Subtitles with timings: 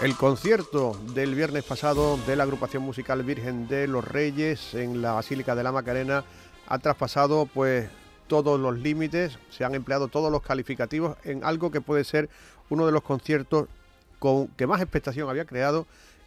[0.00, 5.10] El concierto del viernes pasado de la agrupación musical Virgen de los Reyes en la
[5.10, 6.22] Basílica de la Macarena
[6.68, 7.88] ha traspasado pues
[8.28, 12.28] todos los límites, se han empleado todos los calificativos en algo que puede ser
[12.70, 13.66] uno de los conciertos
[14.20, 15.84] con que más expectación había creado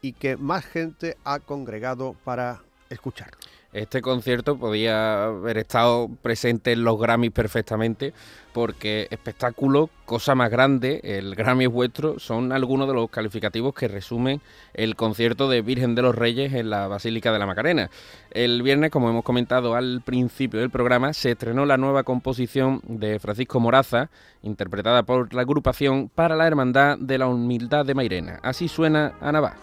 [0.00, 3.38] y que más gente ha congregado para escucharlo.
[3.72, 8.12] Este concierto podía haber estado presente en los Grammys perfectamente,
[8.52, 13.88] porque espectáculo, cosa más grande, el Grammy es vuestro, son algunos de los calificativos que
[13.88, 14.42] resumen
[14.74, 17.88] el concierto de Virgen de los Reyes en la Basílica de la Macarena.
[18.30, 23.18] El viernes, como hemos comentado al principio del programa, se estrenó la nueva composición de
[23.20, 24.10] Francisco Moraza,
[24.42, 28.38] interpretada por la agrupación para la Hermandad de la Humildad de Mairena.
[28.42, 29.56] Así suena Anabá.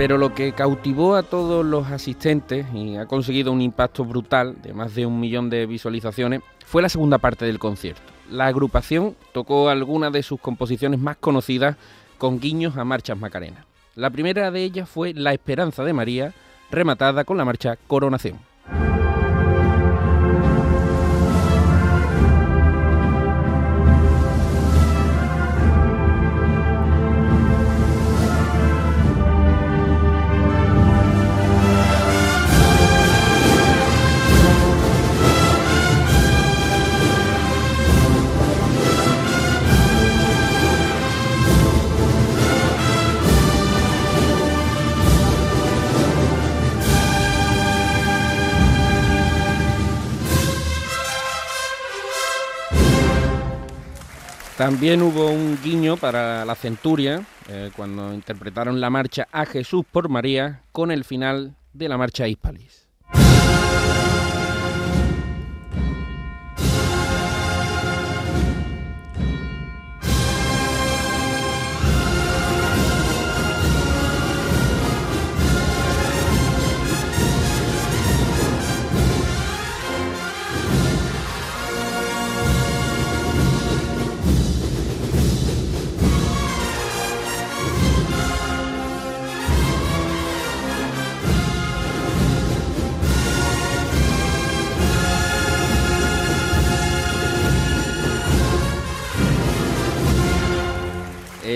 [0.00, 4.72] Pero lo que cautivó a todos los asistentes y ha conseguido un impacto brutal de
[4.72, 8.00] más de un millón de visualizaciones fue la segunda parte del concierto.
[8.30, 11.76] La agrupación tocó algunas de sus composiciones más conocidas
[12.16, 13.66] con guiños a marchas macarenas.
[13.94, 16.32] La primera de ellas fue La Esperanza de María,
[16.70, 18.38] rematada con la marcha Coronación.
[54.60, 60.10] También hubo un guiño para la Centuria, eh, cuando interpretaron la marcha A Jesús por
[60.10, 62.86] María con el final de la marcha Hispalis.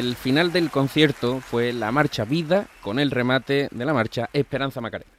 [0.05, 4.83] El final del concierto fue la marcha Vida con el remate de la marcha Esperanza
[4.83, 5.11] Macarena.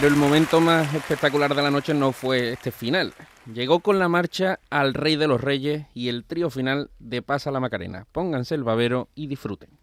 [0.00, 3.12] Pero el momento más espectacular de la noche no fue este final.
[3.52, 7.50] Llegó con la marcha al Rey de los Reyes y el trío final de Pasa
[7.50, 8.06] la Macarena.
[8.10, 9.79] Pónganse el babero y disfruten.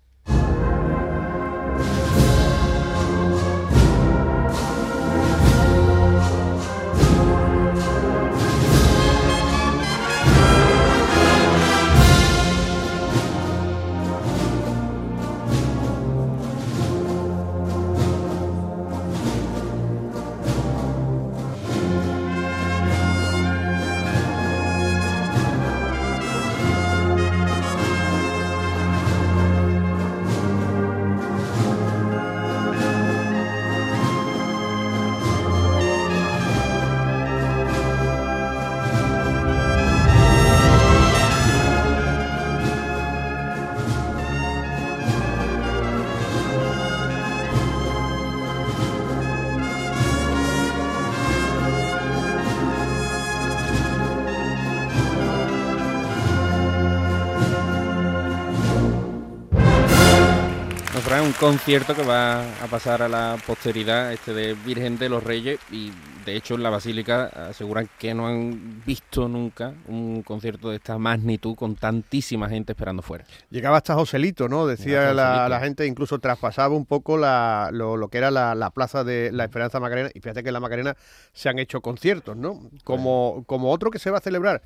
[61.15, 65.57] Un concierto que va a pasar a la posteridad, este de Virgen de los Reyes,
[65.71, 65.91] y
[66.25, 70.97] de hecho, en la Basílica aseguran que no han visto nunca un concierto de esta
[70.97, 73.23] magnitud con tantísima gente esperando fuera.
[73.49, 74.67] Llegaba hasta Joselito, ¿no?
[74.67, 79.79] Decía la, gente, incluso traspasaba un poco lo, que era la, plaza de la Esperanza
[79.79, 80.09] Macarena.
[80.13, 80.97] Y fíjate que en la Macarena
[81.31, 82.69] se han hecho conciertos, ¿no?
[82.83, 84.61] Como, como otro que se va a celebrar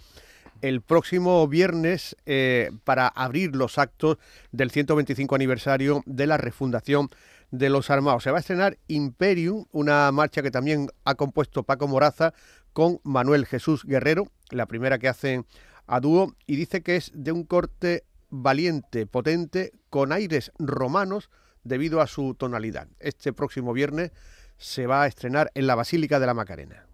[0.61, 4.17] el próximo viernes eh, para abrir los actos
[4.51, 7.09] del 125 aniversario de la refundación
[7.51, 8.23] de los armados.
[8.23, 12.33] Se va a estrenar Imperium, una marcha que también ha compuesto Paco Moraza
[12.73, 15.45] con Manuel Jesús Guerrero, la primera que hacen
[15.87, 21.29] a dúo, y dice que es de un corte valiente, potente, con aires romanos
[21.63, 22.87] debido a su tonalidad.
[22.99, 24.11] Este próximo viernes
[24.57, 26.85] se va a estrenar en la Basílica de la Macarena.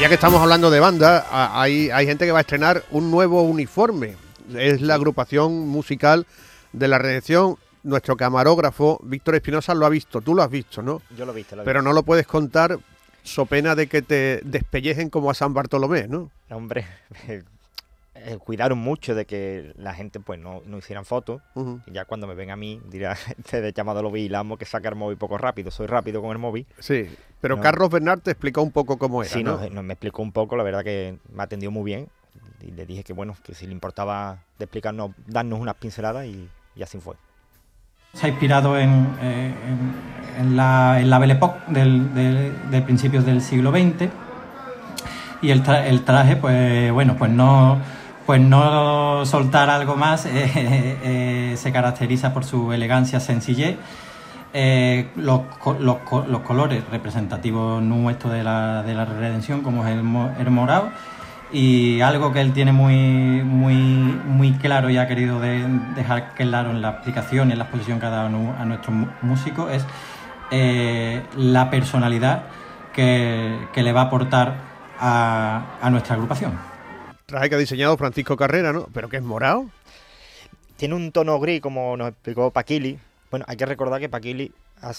[0.00, 3.42] Ya que estamos hablando de banda, hay, hay gente que va a estrenar un nuevo
[3.42, 4.16] uniforme.
[4.56, 6.26] Es la agrupación musical
[6.72, 7.56] de la redención.
[7.82, 10.22] Nuestro camarógrafo, Víctor Espinosa, lo ha visto.
[10.22, 11.02] Tú lo has visto, ¿no?
[11.16, 11.54] Yo lo he visto.
[11.64, 12.78] Pero no lo puedes contar
[13.22, 16.30] so pena de que te despellejen como a San Bartolomé, ¿no?
[16.48, 16.86] Hombre,
[18.26, 21.40] Eh, cuidaron mucho de que la gente pues no, no hicieran fotos.
[21.86, 24.88] Y ya cuando me ven a mí, dirá, este de llamado lo vigilamos que saca
[24.88, 25.70] el móvil poco rápido.
[25.70, 26.66] Soy rápido con el móvil.
[26.78, 27.08] Sí,
[27.40, 29.32] pero Carlos Bernard te explicó un poco cómo era.
[29.32, 29.58] Sí, ¿no?
[29.82, 32.08] me explicó un poco, la verdad que me atendió muy bien.
[32.60, 36.48] Y le dije que bueno, que si le importaba de explicarnos, darnos unas pinceladas y,
[36.82, 37.14] así fue.
[38.12, 39.54] Se ha inspirado en, eh,
[40.38, 42.12] en, la, en la Belle Époque del,
[42.70, 44.10] de, principios del siglo XX.
[45.42, 47.80] Y el, el traje, pues bueno, pues no
[48.30, 53.76] pues no soltar algo más eh, eh, se caracteriza por su elegancia, sencillez.
[54.54, 55.40] Eh, los,
[56.44, 60.90] colores representativos nuestros de la, de la redención, como es el, morado,
[61.50, 66.82] y algo que él tiene muy, muy, muy claro y ha querido dejar claro en
[66.82, 69.84] la aplicación y en la exposición que ha dado a nuestros músicos es
[71.36, 72.44] la personalidad
[72.92, 74.54] que, le va a aportar
[75.00, 76.79] a nuestra agrupación.
[77.30, 78.88] Traje que ha diseñado Francisco Carrera, ¿no?
[78.92, 79.70] ¿Pero que es morado?
[80.76, 82.98] Tiene un tono gris, como nos explicó Paquili.
[83.30, 84.50] Bueno, hay que recordar que Paquili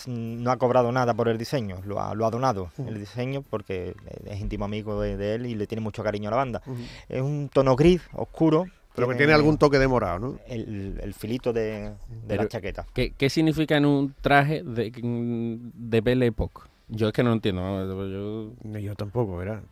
[0.08, 4.64] no ha cobrado nada por el diseño, lo ha, donado el diseño porque es íntimo
[4.64, 6.62] amigo de, él y le tiene mucho cariño a la banda.
[7.10, 8.66] Es un tono gris, oscuro.
[8.96, 10.40] Pero que tiene algún toque de morado, ¿no?
[10.48, 11.92] El, filito de,
[12.30, 12.86] la chaqueta.
[12.94, 16.62] ¿qué, significa en un traje de, de Belle Époque?
[16.88, 18.54] Yo es que no lo entiendo.
[18.64, 19.64] Yo, yo tampoco, ¿verdad?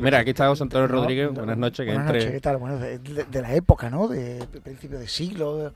[0.00, 1.32] Mira, aquí está José Antonio Rodríguez.
[1.32, 1.86] buenas noches.
[1.86, 2.56] Buenas noches, ¿qué tal?
[2.56, 4.08] Bueno, de, la época, ¿no?
[4.08, 5.72] De, principio de siglo.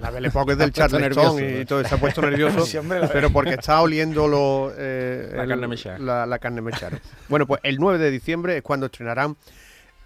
[0.00, 2.64] La Belle Époque es del Charleston y, todo, se ha puesto nervioso,
[3.12, 6.26] pero porque está oliendo lo, eh, la, carne mechada.
[6.26, 7.00] La, carne mechada.
[7.28, 9.36] bueno, pues el 9 de diciembre es cuando estrenarán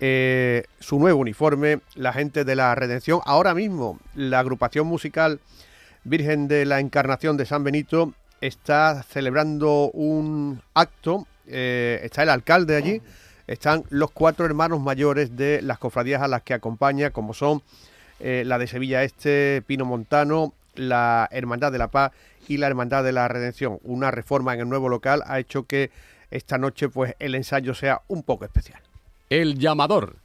[0.00, 3.20] eh, su nuevo uniforme, la gente de la Redención.
[3.26, 5.40] Ahora mismo, la agrupación musical
[6.04, 12.76] Virgen de la Encarnación de San Benito está celebrando un acto eh, está el alcalde
[12.76, 13.02] allí,
[13.46, 17.62] están los cuatro hermanos mayores de las cofradías a las que acompaña, como son
[18.20, 22.12] eh, la de Sevilla Este, Pino Montano, la Hermandad de la Paz
[22.48, 23.78] y la Hermandad de la Redención.
[23.82, 25.90] Una reforma en el nuevo local ha hecho que
[26.30, 28.80] esta noche pues el ensayo sea un poco especial.
[29.30, 30.16] El llamador